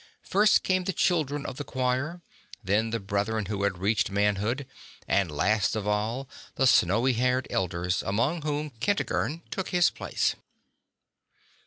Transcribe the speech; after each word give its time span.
First 0.23 0.63
came 0.63 0.85
the 0.85 0.93
children 0.93 1.45
of 1.45 1.57
the 1.57 1.63
choir, 1.63 2.23
then 2.63 2.89
the 2.89 2.99
brethren 2.99 3.45
who 3.45 3.61
had 3.61 3.77
reached 3.77 4.09
manhood, 4.09 4.65
and 5.07 5.29
last 5.31 5.75
of 5.75 5.85
all 5.87 6.27
the 6.55 6.65
snowy 6.65 7.13
haired 7.13 7.45
elders, 7.51 8.01
among 8.01 8.41
whom 8.41 8.71
Kentigern 8.79 9.43
took 9.51 9.69
his 9.69 9.91
place. 9.91 10.35